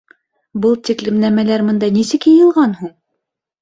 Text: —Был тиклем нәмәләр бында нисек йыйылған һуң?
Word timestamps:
—Был 0.63 0.79
тиклем 0.89 1.21
нәмәләр 1.25 1.67
бында 1.71 1.93
нисек 2.01 2.29
йыйылған 2.35 2.79
һуң? 2.83 2.95